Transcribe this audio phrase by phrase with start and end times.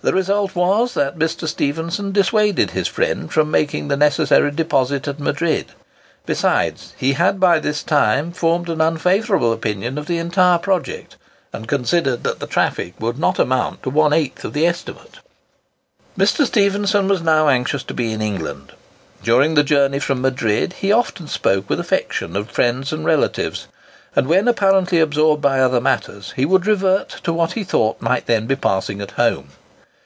[0.00, 1.48] The result was, that Mr.
[1.48, 5.68] Stephenson dissuaded his friend from making the necessary deposit at Madrid.
[6.26, 11.16] Besides, he had by this time formed an unfavourable opinion of the entire project,
[11.54, 15.20] and considered that the traffic would not amount to one eighth of the estimate.
[16.18, 16.44] Mr.
[16.44, 18.72] Stephenson was now anxious to be in England.
[19.22, 23.68] During the journey from Madrid he often spoke with affection of friends and relatives;
[24.14, 28.26] and when apparently absorbed by other matters, he would revert to what he thought might
[28.26, 29.48] then be passing at home.